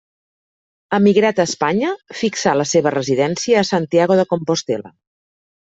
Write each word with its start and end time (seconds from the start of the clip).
Emigrat 0.97 1.41
a 1.41 1.45
Espanya, 1.49 1.91
fixà 2.21 2.55
la 2.63 2.67
seva 2.71 2.95
residència 2.97 3.63
a 3.63 3.69
Santiago 3.73 4.21
de 4.23 4.29
Compostel·la. 4.33 4.95